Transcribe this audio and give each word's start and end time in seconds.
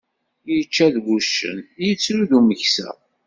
Yečča 0.51 0.87
d 0.93 0.95
wuccen, 1.03 1.59
yettru 1.85 2.21
d 2.29 2.31
umeksa. 2.37 2.89